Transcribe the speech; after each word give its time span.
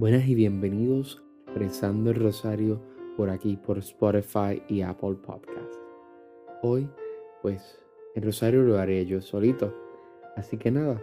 Buenas 0.00 0.26
y 0.28 0.34
bienvenidos 0.34 1.22
rezando 1.54 2.08
el 2.08 2.16
rosario 2.16 2.80
por 3.18 3.28
aquí, 3.28 3.58
por 3.58 3.76
Spotify 3.76 4.62
y 4.66 4.80
Apple 4.80 5.16
Podcast. 5.16 5.74
Hoy, 6.62 6.88
pues, 7.42 7.78
el 8.14 8.22
rosario 8.22 8.62
lo 8.62 8.78
haré 8.78 9.04
yo 9.04 9.20
solito. 9.20 9.76
Así 10.36 10.56
que 10.56 10.70
nada, 10.70 11.02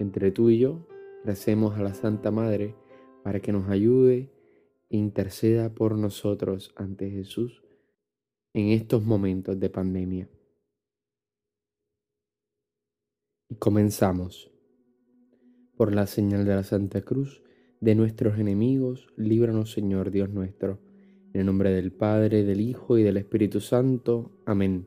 entre 0.00 0.32
tú 0.32 0.50
y 0.50 0.58
yo, 0.58 0.84
recemos 1.24 1.78
a 1.78 1.84
la 1.84 1.94
Santa 1.94 2.32
Madre 2.32 2.74
para 3.22 3.38
que 3.38 3.52
nos 3.52 3.68
ayude 3.68 4.32
e 4.90 4.96
interceda 4.96 5.72
por 5.72 5.96
nosotros 5.96 6.74
ante 6.74 7.10
Jesús 7.10 7.62
en 8.54 8.70
estos 8.70 9.04
momentos 9.04 9.60
de 9.60 9.70
pandemia. 9.70 10.28
Y 13.50 13.54
comenzamos. 13.54 14.50
Por 15.76 15.94
la 15.94 16.08
señal 16.08 16.44
de 16.44 16.56
la 16.56 16.64
Santa 16.64 17.02
Cruz, 17.02 17.40
de 17.82 17.96
nuestros 17.96 18.38
enemigos, 18.38 19.08
líbranos 19.16 19.72
Señor 19.72 20.12
Dios 20.12 20.30
nuestro. 20.30 20.78
En 21.34 21.40
el 21.40 21.46
nombre 21.46 21.72
del 21.72 21.90
Padre, 21.90 22.44
del 22.44 22.60
Hijo 22.60 22.96
y 22.96 23.02
del 23.02 23.16
Espíritu 23.16 23.60
Santo. 23.60 24.30
Amén. 24.46 24.86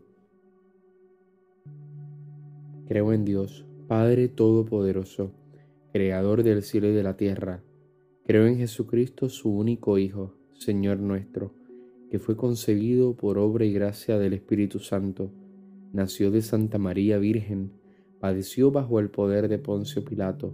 Creo 2.88 3.12
en 3.12 3.26
Dios, 3.26 3.66
Padre 3.90 4.30
Todopoderoso, 4.30 5.34
Creador 5.92 6.44
del 6.44 6.64
cielo 6.64 6.88
y 6.88 6.94
de 6.94 7.04
la 7.04 7.18
tierra. 7.18 7.62
Creo 8.26 8.48
en 8.48 8.56
Jesucristo, 8.56 9.28
su 9.28 9.50
único 9.50 9.98
Hijo, 9.98 10.34
Señor 10.54 11.00
nuestro, 11.00 11.52
que 12.10 12.20
fue 12.20 12.38
concebido 12.38 13.18
por 13.18 13.38
obra 13.38 13.66
y 13.66 13.74
gracia 13.74 14.18
del 14.18 14.32
Espíritu 14.32 14.80
Santo. 14.80 15.34
Nació 15.92 16.32
de 16.32 16.42
Santa 16.42 16.78
María 16.78 17.18
Virgen, 17.18 17.74
padeció 18.22 18.72
bajo 18.72 19.02
el 19.02 19.10
poder 19.10 19.50
de 19.50 19.60
Poncio 19.60 20.06
Pilato 20.06 20.54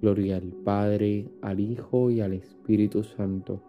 Gloria 0.00 0.36
al 0.36 0.52
Padre, 0.64 1.28
al 1.42 1.60
Hijo 1.60 2.10
y 2.10 2.20
al 2.20 2.32
Espíritu 2.32 3.02
Santo, 3.02 3.62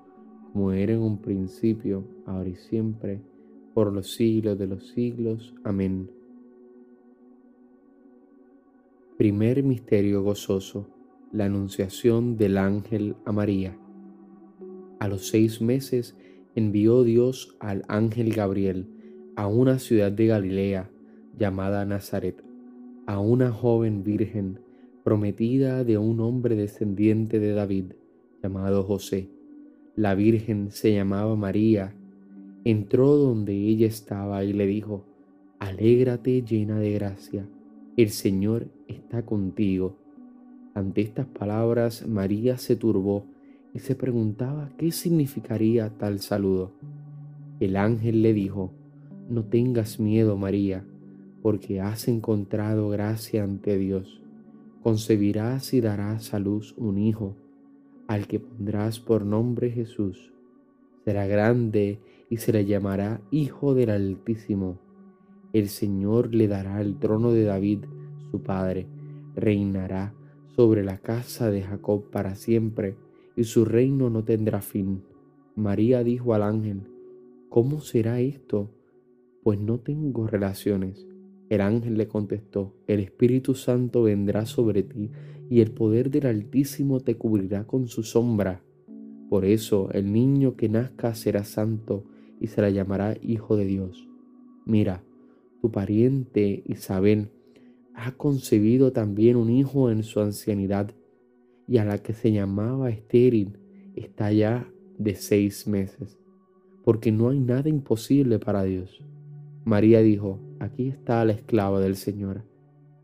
como 0.53 0.71
era 0.71 0.93
en 0.93 1.01
un 1.01 1.17
principio, 1.21 2.05
ahora 2.25 2.49
y 2.49 2.55
siempre, 2.55 3.21
por 3.73 3.91
los 3.91 4.13
siglos 4.13 4.57
de 4.57 4.67
los 4.67 4.87
siglos. 4.87 5.53
Amén. 5.63 6.09
Primer 9.17 9.61
Misterio 9.63 10.23
Gozoso, 10.23 10.87
la 11.31 11.45
Anunciación 11.45 12.37
del 12.37 12.57
Ángel 12.57 13.15
a 13.25 13.31
María. 13.31 13.77
A 14.99 15.07
los 15.07 15.27
seis 15.27 15.61
meses 15.61 16.15
envió 16.55 17.03
Dios 17.03 17.55
al 17.59 17.83
ángel 17.87 18.33
Gabriel 18.33 18.87
a 19.35 19.47
una 19.47 19.79
ciudad 19.79 20.11
de 20.11 20.27
Galilea 20.27 20.89
llamada 21.37 21.85
Nazaret, 21.85 22.43
a 23.05 23.19
una 23.19 23.51
joven 23.51 24.03
virgen 24.03 24.59
prometida 25.03 25.83
de 25.83 25.97
un 25.97 26.19
hombre 26.19 26.55
descendiente 26.55 27.39
de 27.39 27.53
David 27.53 27.93
llamado 28.43 28.83
José. 28.83 29.29
La 29.95 30.15
Virgen 30.15 30.71
se 30.71 30.93
llamaba 30.93 31.35
María. 31.35 31.93
Entró 32.63 33.15
donde 33.15 33.53
ella 33.53 33.87
estaba 33.87 34.43
y 34.43 34.53
le 34.53 34.67
dijo, 34.67 35.05
Alégrate 35.59 36.41
llena 36.43 36.79
de 36.79 36.93
gracia, 36.93 37.47
el 37.97 38.09
Señor 38.09 38.67
está 38.87 39.25
contigo. 39.25 39.97
Ante 40.73 41.01
estas 41.01 41.27
palabras 41.27 42.07
María 42.07 42.57
se 42.57 42.75
turbó 42.75 43.25
y 43.73 43.79
se 43.79 43.95
preguntaba 43.95 44.69
qué 44.77 44.91
significaría 44.91 45.89
tal 45.97 46.19
saludo. 46.19 46.71
El 47.59 47.75
ángel 47.75 48.21
le 48.21 48.33
dijo, 48.33 48.71
No 49.29 49.43
tengas 49.43 49.99
miedo 49.99 50.37
María, 50.37 50.83
porque 51.41 51.81
has 51.81 52.07
encontrado 52.07 52.89
gracia 52.89 53.43
ante 53.43 53.77
Dios 53.77 54.20
concebirás 54.81 55.73
y 55.73 55.81
darás 55.81 56.33
a 56.33 56.39
luz 56.39 56.73
un 56.77 56.97
hijo, 56.97 57.35
al 58.07 58.27
que 58.27 58.39
pondrás 58.39 58.99
por 58.99 59.25
nombre 59.25 59.71
Jesús. 59.71 60.33
Será 61.05 61.27
grande 61.27 61.99
y 62.29 62.37
se 62.37 62.51
le 62.51 62.65
llamará 62.65 63.21
Hijo 63.31 63.73
del 63.73 63.89
Altísimo. 63.89 64.79
El 65.53 65.69
Señor 65.69 66.33
le 66.33 66.47
dará 66.47 66.81
el 66.81 66.97
trono 66.97 67.31
de 67.31 67.43
David, 67.43 67.85
su 68.31 68.41
padre, 68.41 68.87
reinará 69.35 70.13
sobre 70.55 70.83
la 70.83 70.97
casa 70.97 71.49
de 71.51 71.61
Jacob 71.61 72.09
para 72.09 72.35
siempre, 72.35 72.95
y 73.35 73.43
su 73.45 73.65
reino 73.65 74.09
no 74.09 74.23
tendrá 74.23 74.61
fin. 74.61 75.03
María 75.55 76.03
dijo 76.03 76.33
al 76.33 76.43
ángel, 76.43 76.81
¿cómo 77.49 77.81
será 77.81 78.19
esto? 78.19 78.69
Pues 79.43 79.59
no 79.59 79.79
tengo 79.79 80.27
relaciones. 80.27 81.07
El 81.51 81.59
ángel 81.59 81.97
le 81.97 82.07
contestó, 82.07 82.73
el 82.87 83.01
Espíritu 83.01 83.55
Santo 83.55 84.03
vendrá 84.03 84.45
sobre 84.45 84.83
ti 84.83 85.11
y 85.49 85.59
el 85.59 85.71
poder 85.71 86.09
del 86.09 86.27
Altísimo 86.27 87.01
te 87.01 87.17
cubrirá 87.17 87.67
con 87.67 87.89
su 87.89 88.03
sombra. 88.03 88.63
Por 89.29 89.43
eso 89.43 89.89
el 89.91 90.13
niño 90.13 90.55
que 90.55 90.69
nazca 90.69 91.13
será 91.13 91.43
santo 91.43 92.05
y 92.39 92.47
se 92.47 92.61
le 92.61 92.71
llamará 92.71 93.17
Hijo 93.21 93.57
de 93.57 93.65
Dios. 93.65 94.07
Mira, 94.65 95.03
tu 95.61 95.71
pariente 95.71 96.63
Isabel 96.67 97.31
ha 97.95 98.13
concebido 98.13 98.93
también 98.93 99.35
un 99.35 99.49
hijo 99.49 99.91
en 99.91 100.03
su 100.03 100.21
ancianidad 100.21 100.91
y 101.67 101.79
a 101.79 101.83
la 101.83 101.97
que 101.97 102.13
se 102.13 102.31
llamaba 102.31 102.91
estéril 102.91 103.57
está 103.97 104.31
ya 104.31 104.71
de 104.97 105.15
seis 105.15 105.67
meses, 105.67 106.17
porque 106.85 107.11
no 107.11 107.27
hay 107.27 107.41
nada 107.41 107.67
imposible 107.67 108.39
para 108.39 108.63
Dios. 108.63 109.01
María 109.63 110.01
dijo, 110.01 110.39
aquí 110.59 110.87
está 110.87 111.23
la 111.23 111.33
esclava 111.33 111.79
del 111.79 111.95
Señor, 111.95 112.43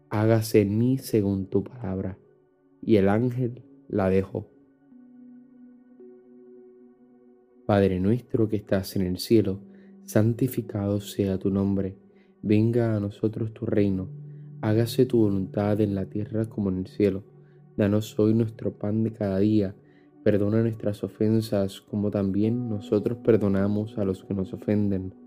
hágase 0.09 0.61
en 0.61 0.77
mí 0.77 0.97
según 0.97 1.47
tu 1.47 1.63
palabra. 1.63 2.17
Y 2.81 2.95
el 2.95 3.09
ángel 3.09 3.63
la 3.87 4.09
dejó. 4.09 4.49
Padre 7.65 7.99
nuestro 7.99 8.47
que 8.47 8.55
estás 8.55 8.95
en 8.95 9.03
el 9.03 9.17
cielo, 9.19 9.59
santificado 10.05 11.01
sea 11.01 11.37
tu 11.37 11.49
nombre, 11.49 11.97
venga 12.41 12.95
a 12.95 12.99
nosotros 12.99 13.53
tu 13.53 13.65
reino, 13.65 14.09
hágase 14.61 15.05
tu 15.05 15.19
voluntad 15.19 15.81
en 15.81 15.93
la 15.93 16.05
tierra 16.05 16.45
como 16.45 16.69
en 16.69 16.77
el 16.79 16.87
cielo. 16.87 17.23
Danos 17.75 18.17
hoy 18.17 18.33
nuestro 18.33 18.71
pan 18.77 19.03
de 19.03 19.11
cada 19.11 19.39
día, 19.39 19.75
perdona 20.23 20.61
nuestras 20.61 21.03
ofensas 21.03 21.81
como 21.81 22.09
también 22.09 22.69
nosotros 22.69 23.19
perdonamos 23.19 23.97
a 23.97 24.05
los 24.05 24.23
que 24.23 24.33
nos 24.33 24.53
ofenden. 24.53 25.26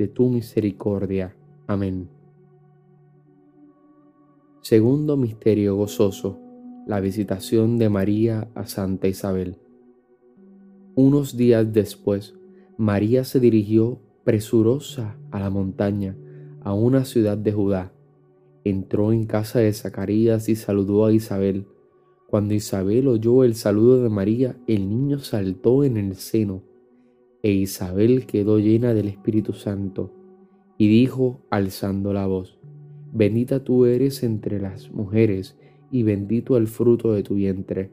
de 0.00 0.08
tu 0.08 0.30
misericordia. 0.30 1.36
Amén. 1.66 2.08
Segundo 4.62 5.18
misterio 5.18 5.76
gozoso, 5.76 6.40
la 6.86 7.00
visitación 7.00 7.76
de 7.76 7.90
María 7.90 8.48
a 8.54 8.66
Santa 8.66 9.08
Isabel. 9.08 9.58
Unos 10.94 11.36
días 11.36 11.70
después, 11.70 12.34
María 12.78 13.24
se 13.24 13.40
dirigió 13.40 14.00
presurosa 14.24 15.18
a 15.32 15.38
la 15.38 15.50
montaña, 15.50 16.16
a 16.62 16.72
una 16.72 17.04
ciudad 17.04 17.36
de 17.36 17.52
Judá. 17.52 17.92
Entró 18.64 19.12
en 19.12 19.26
casa 19.26 19.58
de 19.58 19.74
Zacarías 19.74 20.48
y 20.48 20.56
saludó 20.56 21.04
a 21.04 21.12
Isabel. 21.12 21.66
Cuando 22.26 22.54
Isabel 22.54 23.06
oyó 23.06 23.44
el 23.44 23.54
saludo 23.54 24.02
de 24.02 24.08
María, 24.08 24.56
el 24.66 24.88
niño 24.88 25.18
saltó 25.18 25.84
en 25.84 25.98
el 25.98 26.16
seno, 26.16 26.62
e 27.42 27.52
Isabel 27.52 28.26
quedó 28.26 28.58
llena 28.58 28.94
del 28.94 29.08
Espíritu 29.08 29.52
Santo, 29.52 30.12
y 30.78 30.88
dijo, 30.88 31.40
alzando 31.50 32.12
la 32.12 32.26
voz, 32.26 32.58
Bendita 33.12 33.64
tú 33.64 33.86
eres 33.86 34.22
entre 34.22 34.60
las 34.60 34.92
mujeres, 34.92 35.56
y 35.90 36.04
bendito 36.04 36.56
el 36.56 36.68
fruto 36.68 37.12
de 37.12 37.24
tu 37.24 37.34
vientre. 37.34 37.90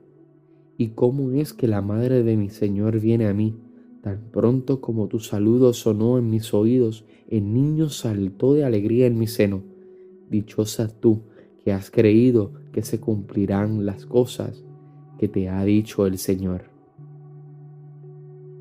¿Y 0.78 0.90
cómo 0.90 1.32
es 1.32 1.54
que 1.54 1.68
la 1.68 1.82
madre 1.82 2.22
de 2.22 2.38
mi 2.38 2.50
Señor 2.50 3.00
viene 3.00 3.28
a 3.28 3.34
mí? 3.34 3.56
Tan 4.02 4.30
pronto 4.32 4.80
como 4.80 5.08
tu 5.08 5.20
saludo 5.20 5.74
sonó 5.74 6.20
en 6.20 6.30
mis 6.30 6.54
oídos, 6.54 7.04
el 7.28 7.52
niño 7.52 7.90
saltó 7.90 8.54
de 8.54 8.64
alegría 8.64 9.08
en 9.08 9.18
mi 9.18 9.26
seno. 9.26 9.64
Dichosa 10.30 10.88
tú 10.88 11.24
que 11.64 11.74
has 11.74 11.90
creído 11.90 12.54
que 12.72 12.84
se 12.84 13.00
cumplirán 13.00 13.88
las 13.88 14.06
cosas 14.06 14.64
que 15.18 15.28
te 15.28 15.50
ha 15.50 15.66
dicho 15.66 16.06
el 16.06 16.20
Señor. 16.20 16.77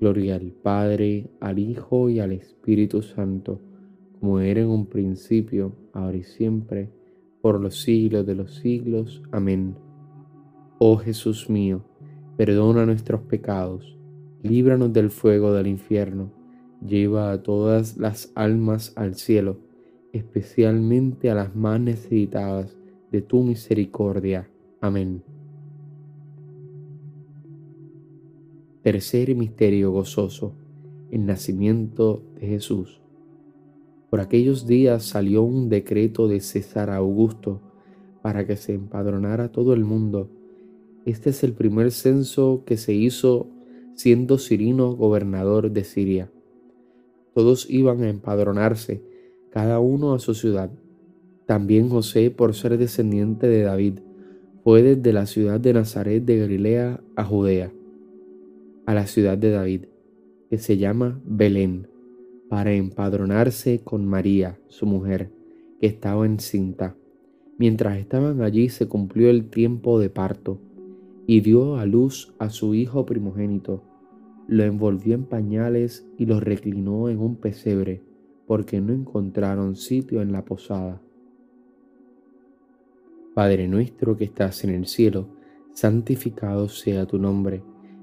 Gloria 0.00 0.36
al 0.36 0.52
Padre, 0.52 1.30
al 1.40 1.58
Hijo 1.58 2.08
y 2.08 2.20
al 2.20 2.32
Espíritu 2.32 3.02
Santo, 3.02 3.60
como 4.20 4.40
era 4.40 4.60
en 4.60 4.68
un 4.68 4.86
principio, 4.86 5.72
ahora 5.92 6.16
y 6.16 6.22
siempre, 6.22 6.90
por 7.40 7.60
los 7.60 7.80
siglos 7.80 8.26
de 8.26 8.34
los 8.34 8.54
siglos. 8.56 9.22
Amén. 9.32 9.74
Oh 10.78 10.96
Jesús 10.96 11.50
mío, 11.50 11.82
perdona 12.36 12.86
nuestros 12.86 13.22
pecados, 13.22 13.98
líbranos 14.42 14.92
del 14.92 15.10
fuego 15.10 15.52
del 15.52 15.66
infierno, 15.66 16.30
lleva 16.86 17.32
a 17.32 17.42
todas 17.42 17.96
las 17.96 18.30
almas 18.36 18.92
al 18.96 19.16
cielo, 19.16 19.58
especialmente 20.12 21.30
a 21.30 21.34
las 21.34 21.56
más 21.56 21.80
necesitadas 21.80 22.76
de 23.10 23.22
tu 23.22 23.42
misericordia. 23.42 24.48
Amén. 24.80 25.22
Tercer 28.88 29.34
misterio 29.34 29.92
gozoso, 29.92 30.54
el 31.10 31.26
nacimiento 31.26 32.22
de 32.40 32.46
Jesús. 32.46 33.02
Por 34.08 34.20
aquellos 34.20 34.66
días 34.66 35.04
salió 35.04 35.42
un 35.42 35.68
decreto 35.68 36.26
de 36.26 36.40
César 36.40 36.88
Augusto 36.88 37.60
para 38.22 38.46
que 38.46 38.56
se 38.56 38.72
empadronara 38.72 39.52
todo 39.52 39.74
el 39.74 39.84
mundo. 39.84 40.30
Este 41.04 41.28
es 41.28 41.44
el 41.44 41.52
primer 41.52 41.90
censo 41.90 42.62
que 42.64 42.78
se 42.78 42.94
hizo 42.94 43.50
siendo 43.94 44.38
Cirino 44.38 44.96
gobernador 44.96 45.70
de 45.70 45.84
Siria. 45.84 46.32
Todos 47.34 47.68
iban 47.68 48.02
a 48.02 48.08
empadronarse, 48.08 49.02
cada 49.50 49.80
uno 49.80 50.14
a 50.14 50.18
su 50.18 50.32
ciudad. 50.32 50.70
También 51.44 51.90
José, 51.90 52.30
por 52.30 52.54
ser 52.54 52.78
descendiente 52.78 53.48
de 53.48 53.64
David, 53.64 53.98
fue 54.64 54.82
desde 54.82 55.12
la 55.12 55.26
ciudad 55.26 55.60
de 55.60 55.74
Nazaret 55.74 56.24
de 56.24 56.38
Galilea 56.38 57.02
a 57.16 57.24
Judea, 57.24 57.70
a 58.88 58.94
la 58.94 59.06
ciudad 59.06 59.36
de 59.36 59.50
David, 59.50 59.84
que 60.48 60.56
se 60.56 60.78
llama 60.78 61.20
Belén, 61.26 61.88
para 62.48 62.72
empadronarse 62.72 63.80
con 63.84 64.06
María, 64.06 64.58
su 64.68 64.86
mujer, 64.86 65.30
que 65.78 65.88
estaba 65.88 66.24
encinta. 66.24 66.96
Mientras 67.58 67.98
estaban 67.98 68.40
allí 68.40 68.70
se 68.70 68.88
cumplió 68.88 69.28
el 69.28 69.50
tiempo 69.50 70.00
de 70.00 70.08
parto, 70.08 70.58
y 71.26 71.42
dio 71.42 71.76
a 71.76 71.84
luz 71.84 72.32
a 72.38 72.48
su 72.48 72.74
hijo 72.74 73.04
primogénito. 73.04 73.82
Lo 74.46 74.64
envolvió 74.64 75.14
en 75.16 75.24
pañales 75.24 76.08
y 76.16 76.24
lo 76.24 76.40
reclinó 76.40 77.10
en 77.10 77.18
un 77.18 77.36
pesebre, 77.36 78.00
porque 78.46 78.80
no 78.80 78.94
encontraron 78.94 79.76
sitio 79.76 80.22
en 80.22 80.32
la 80.32 80.46
posada. 80.46 81.02
Padre 83.34 83.68
nuestro 83.68 84.16
que 84.16 84.24
estás 84.24 84.64
en 84.64 84.70
el 84.70 84.86
cielo, 84.86 85.28
santificado 85.74 86.70
sea 86.70 87.04
tu 87.04 87.18
nombre, 87.18 87.62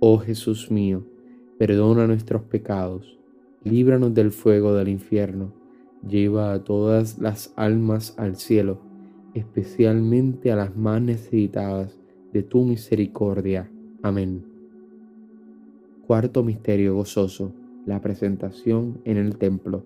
Oh 0.00 0.18
Jesús 0.18 0.70
mío, 0.70 1.04
perdona 1.58 2.06
nuestros 2.06 2.42
pecados, 2.42 3.18
líbranos 3.64 4.14
del 4.14 4.30
fuego 4.30 4.74
del 4.74 4.88
infierno, 4.88 5.52
lleva 6.06 6.52
a 6.52 6.62
todas 6.62 7.18
las 7.18 7.52
almas 7.56 8.14
al 8.16 8.36
cielo, 8.36 8.80
especialmente 9.34 10.52
a 10.52 10.56
las 10.56 10.76
más 10.76 11.02
necesitadas 11.02 11.98
de 12.32 12.42
tu 12.42 12.64
misericordia. 12.64 13.70
Amén. 14.02 14.44
Cuarto 16.06 16.42
Misterio 16.44 16.94
Gozoso 16.94 17.52
la 17.88 18.02
presentación 18.02 19.00
en 19.06 19.16
el 19.16 19.38
templo. 19.38 19.82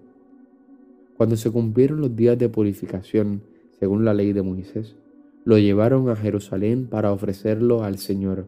Cuando 1.16 1.36
se 1.36 1.52
cumplieron 1.52 2.00
los 2.00 2.16
días 2.16 2.36
de 2.36 2.48
purificación, 2.48 3.42
según 3.78 4.04
la 4.04 4.12
ley 4.12 4.32
de 4.32 4.42
Moisés, 4.42 4.96
lo 5.44 5.56
llevaron 5.56 6.08
a 6.08 6.16
Jerusalén 6.16 6.88
para 6.88 7.12
ofrecerlo 7.12 7.84
al 7.84 7.98
Señor, 7.98 8.46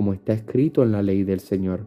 como 0.00 0.14
está 0.14 0.32
escrito 0.32 0.82
en 0.82 0.92
la 0.92 1.02
ley 1.02 1.24
del 1.24 1.40
Señor. 1.40 1.84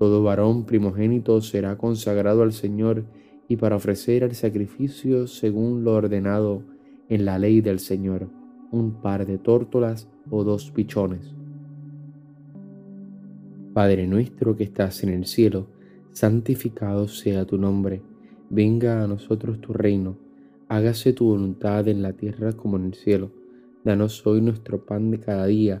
Todo 0.00 0.24
varón 0.24 0.66
primogénito 0.66 1.40
será 1.40 1.78
consagrado 1.78 2.42
al 2.42 2.52
Señor 2.52 3.04
y 3.46 3.54
para 3.54 3.76
ofrecer 3.76 4.24
el 4.24 4.34
sacrificio 4.34 5.28
según 5.28 5.84
lo 5.84 5.92
ordenado 5.92 6.64
en 7.08 7.24
la 7.24 7.38
ley 7.38 7.60
del 7.60 7.78
Señor, 7.78 8.28
un 8.72 9.00
par 9.00 9.26
de 9.26 9.38
tórtolas 9.38 10.08
o 10.28 10.42
dos 10.42 10.72
pichones. 10.72 11.36
Padre 13.72 14.08
nuestro 14.08 14.56
que 14.56 14.64
estás 14.64 15.04
en 15.04 15.10
el 15.10 15.24
cielo, 15.24 15.68
santificado 16.10 17.06
sea 17.06 17.44
tu 17.44 17.58
nombre, 17.58 18.02
venga 18.50 19.04
a 19.04 19.06
nosotros 19.06 19.60
tu 19.60 19.72
reino, 19.72 20.18
hágase 20.66 21.12
tu 21.12 21.26
voluntad 21.26 21.86
en 21.86 22.02
la 22.02 22.12
tierra 22.12 22.54
como 22.54 22.76
en 22.76 22.86
el 22.86 22.94
cielo. 22.94 23.30
Danos 23.84 24.26
hoy 24.26 24.40
nuestro 24.40 24.84
pan 24.84 25.12
de 25.12 25.20
cada 25.20 25.46
día, 25.46 25.80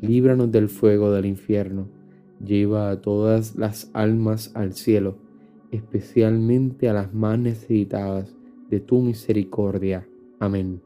líbranos 0.00 0.50
del 0.52 0.68
fuego 0.68 1.10
del 1.10 1.26
infierno, 1.26 1.88
lleva 2.44 2.90
a 2.90 3.00
todas 3.00 3.56
las 3.56 3.90
almas 3.92 4.50
al 4.54 4.74
cielo, 4.74 5.16
especialmente 5.70 6.88
a 6.88 6.92
las 6.92 7.14
más 7.14 7.38
necesitadas 7.38 8.36
de 8.70 8.80
tu 8.80 9.00
misericordia. 9.00 10.06
Amén. 10.38 10.82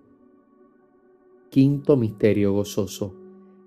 Quinto 1.50 1.96
Misterio 1.96 2.52
Gozoso. 2.52 3.14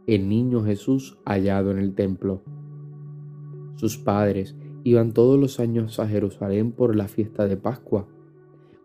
El 0.08 0.28
niño 0.30 0.64
Jesús 0.64 1.18
hallado 1.26 1.72
en 1.72 1.78
el 1.78 1.94
templo. 1.94 2.42
Sus 3.76 3.98
padres 3.98 4.56
iban 4.84 5.14
todos 5.14 5.40
los 5.40 5.60
años 5.60 6.00
a 6.00 6.08
Jerusalén 6.08 6.72
por 6.72 6.96
la 6.96 7.08
fiesta 7.08 7.48
de 7.48 7.58
Pascua. 7.58 8.08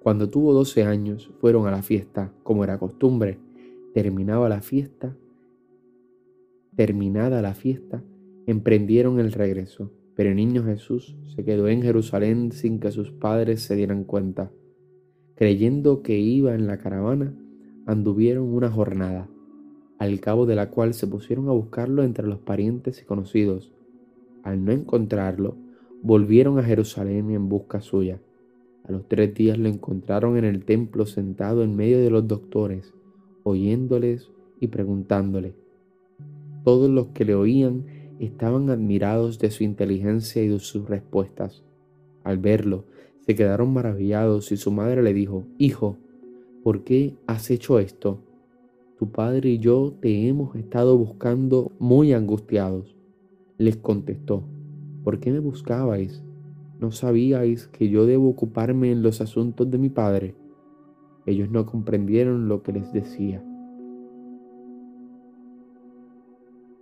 Cuando 0.01 0.29
tuvo 0.29 0.53
doce 0.53 0.85
años 0.85 1.31
fueron 1.41 1.67
a 1.67 1.71
la 1.71 1.83
fiesta, 1.83 2.33
como 2.43 2.65
era 2.65 2.79
costumbre. 2.79 3.39
Terminaba 3.93 4.49
la 4.49 4.63
fiesta 4.63 5.17
Terminada 6.77 7.41
la 7.41 7.55
fiesta, 7.55 8.03
emprendieron 8.47 9.19
el 9.19 9.33
regreso, 9.33 9.91
pero 10.15 10.29
el 10.29 10.37
niño 10.37 10.63
Jesús 10.63 11.17
se 11.35 11.43
quedó 11.43 11.69
en 11.69 11.81
Jerusalén 11.81 12.53
sin 12.53 12.81
que 12.81 12.91
sus 12.91 13.11
padres 13.13 13.63
se 13.63 13.77
dieran 13.77 14.05
cuenta. 14.05 14.51
Creyendo 15.37 16.03
que 16.03 16.19
iba 16.19 16.55
en 16.55 16.67
la 16.67 16.77
caravana, 16.77 17.35
anduvieron 17.87 18.45
una 18.45 18.71
jornada, 18.71 19.27
al 19.99 20.21
cabo 20.21 20.45
de 20.45 20.55
la 20.55 20.69
cual 20.69 20.93
se 20.93 21.07
pusieron 21.07 21.49
a 21.49 21.53
buscarlo 21.53 22.03
entre 22.03 22.27
los 22.27 22.41
parientes 22.41 23.01
y 23.01 23.07
conocidos. 23.07 23.73
Al 24.43 24.63
no 24.63 24.73
encontrarlo, 24.73 25.57
volvieron 26.03 26.59
a 26.59 26.63
Jerusalén 26.63 27.31
en 27.31 27.49
busca 27.49 27.81
suya. 27.81 28.21
A 28.85 28.93
los 28.93 29.09
tres 29.09 29.35
días 29.35 29.57
lo 29.57 29.69
encontraron 29.71 30.37
en 30.37 30.45
el 30.45 30.67
templo 30.67 31.07
sentado 31.07 31.65
en 31.65 31.75
medio 31.75 31.99
de 31.99 32.11
los 32.11 32.29
doctores, 32.29 32.93
oyéndoles 33.45 34.31
y 34.61 34.67
preguntándole. 34.67 35.55
Todos 36.67 36.91
los 36.91 37.07
que 37.11 37.25
le 37.25 37.37
oían 37.37 37.85
estaban 38.19 38.71
admirados 38.71 39.39
de 39.39 39.53
su 39.53 39.63
inteligencia 39.63 40.43
y 40.43 40.49
de 40.49 40.59
sus 40.59 40.89
respuestas. 40.89 41.63
Al 42.25 42.39
verlo, 42.39 42.87
se 43.21 43.37
quedaron 43.37 43.73
maravillados 43.73 44.51
y 44.51 44.57
su 44.57 44.73
madre 44.73 45.01
le 45.05 45.15
dijo, 45.15 45.45
Hijo, 45.59 45.97
¿por 46.65 46.83
qué 46.83 47.15
has 47.29 47.53
hecho 47.53 47.79
esto? 47.79 48.19
Tu 48.99 49.13
padre 49.13 49.51
y 49.51 49.59
yo 49.61 49.95
te 50.01 50.27
hemos 50.27 50.57
estado 50.57 50.99
buscando 50.99 51.71
muy 51.79 52.13
angustiados. 52.13 52.97
Les 53.59 53.77
contestó, 53.77 54.43
¿por 55.05 55.21
qué 55.21 55.31
me 55.31 55.39
buscabais? 55.39 56.25
¿No 56.81 56.91
sabíais 56.91 57.69
que 57.69 57.89
yo 57.91 58.07
debo 58.07 58.29
ocuparme 58.29 58.91
en 58.91 59.05
los 59.05 59.21
asuntos 59.21 59.71
de 59.71 59.79
mi 59.79 59.89
padre? 59.89 60.35
Ellos 61.27 61.49
no 61.49 61.65
comprendieron 61.65 62.49
lo 62.49 62.65
que 62.65 62.73
les 62.73 62.93
decía. 62.93 63.46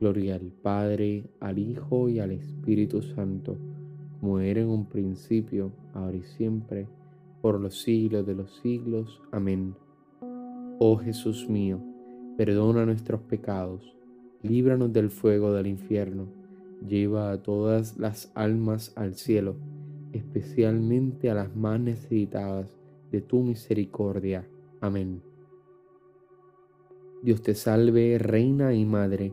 Gloria 0.00 0.36
al 0.36 0.52
Padre, 0.62 1.24
al 1.40 1.58
Hijo 1.58 2.08
y 2.08 2.20
al 2.20 2.30
Espíritu 2.30 3.02
Santo, 3.02 3.56
como 4.20 4.38
era 4.38 4.60
en 4.60 4.68
un 4.68 4.86
principio, 4.86 5.72
ahora 5.92 6.16
y 6.16 6.22
siempre, 6.22 6.86
por 7.40 7.60
los 7.60 7.80
siglos 7.82 8.26
de 8.26 8.34
los 8.34 8.54
siglos. 8.62 9.20
Amén. 9.32 9.74
Oh 10.78 10.96
Jesús 10.96 11.48
mío, 11.48 11.80
perdona 12.36 12.86
nuestros 12.86 13.20
pecados, 13.22 13.96
líbranos 14.42 14.92
del 14.92 15.10
fuego 15.10 15.52
del 15.52 15.66
infierno, 15.66 16.28
lleva 16.86 17.32
a 17.32 17.42
todas 17.42 17.98
las 17.98 18.30
almas 18.36 18.92
al 18.96 19.14
cielo, 19.14 19.56
especialmente 20.12 21.30
a 21.30 21.34
las 21.34 21.56
más 21.56 21.80
necesitadas 21.80 22.68
de 23.10 23.20
tu 23.20 23.42
misericordia. 23.42 24.46
Amén. 24.80 25.22
Dios 27.22 27.42
te 27.42 27.54
salve, 27.54 28.16
Reina 28.18 28.72
y 28.74 28.84
Madre, 28.84 29.32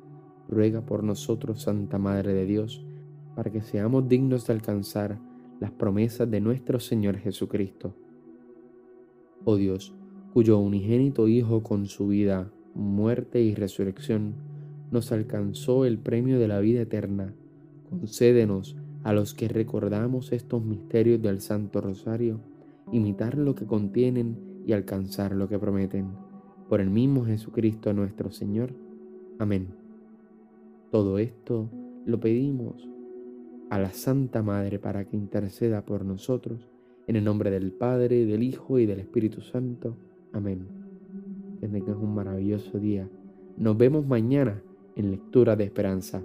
ruega 0.51 0.81
por 0.81 1.03
nosotros, 1.03 1.63
Santa 1.63 1.97
Madre 1.97 2.33
de 2.33 2.45
Dios, 2.45 2.85
para 3.35 3.51
que 3.51 3.61
seamos 3.61 4.07
dignos 4.07 4.45
de 4.45 4.53
alcanzar 4.53 5.19
las 5.59 5.71
promesas 5.71 6.29
de 6.29 6.41
nuestro 6.41 6.79
Señor 6.79 7.17
Jesucristo. 7.17 7.95
Oh 9.45 9.55
Dios, 9.55 9.93
cuyo 10.33 10.59
unigénito 10.59 11.27
Hijo 11.27 11.63
con 11.63 11.87
su 11.87 12.09
vida, 12.09 12.51
muerte 12.75 13.41
y 13.41 13.55
resurrección 13.55 14.35
nos 14.91 15.11
alcanzó 15.11 15.85
el 15.85 15.97
premio 15.97 16.37
de 16.37 16.47
la 16.47 16.59
vida 16.59 16.81
eterna, 16.81 17.33
concédenos 17.89 18.75
a 19.03 19.13
los 19.13 19.33
que 19.33 19.47
recordamos 19.47 20.31
estos 20.31 20.63
misterios 20.63 21.21
del 21.21 21.41
Santo 21.41 21.81
Rosario, 21.81 22.41
imitar 22.91 23.37
lo 23.37 23.55
que 23.55 23.65
contienen 23.65 24.37
y 24.65 24.73
alcanzar 24.73 25.33
lo 25.33 25.47
que 25.47 25.57
prometen. 25.57 26.11
Por 26.69 26.81
el 26.81 26.89
mismo 26.89 27.25
Jesucristo 27.25 27.93
nuestro 27.93 28.31
Señor. 28.31 28.73
Amén. 29.39 29.80
Todo 30.91 31.19
esto 31.19 31.69
lo 32.05 32.19
pedimos 32.19 32.87
a 33.69 33.79
la 33.79 33.93
Santa 33.93 34.43
Madre 34.43 34.77
para 34.77 35.05
que 35.05 35.15
interceda 35.15 35.85
por 35.85 36.03
nosotros, 36.03 36.69
en 37.07 37.15
el 37.15 37.23
nombre 37.23 37.49
del 37.49 37.71
Padre, 37.71 38.25
del 38.25 38.43
Hijo 38.43 38.77
y 38.77 38.85
del 38.85 38.99
Espíritu 38.99 39.39
Santo. 39.39 39.95
Amén. 40.33 40.67
Que 41.61 41.69
tengas 41.69 41.95
un 41.95 42.13
maravilloso 42.13 42.77
día. 42.77 43.09
Nos 43.57 43.77
vemos 43.77 44.05
mañana 44.05 44.61
en 44.97 45.11
Lectura 45.11 45.55
de 45.55 45.63
Esperanza. 45.63 46.21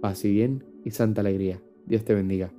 Paz 0.00 0.24
y 0.24 0.32
bien 0.32 0.64
y 0.84 0.90
santa 0.90 1.20
alegría. 1.20 1.60
Dios 1.86 2.02
te 2.04 2.14
bendiga. 2.14 2.50